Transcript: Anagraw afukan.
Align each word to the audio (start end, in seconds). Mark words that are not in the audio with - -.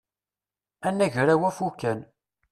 Anagraw 0.87 1.43
afukan. 1.49 1.99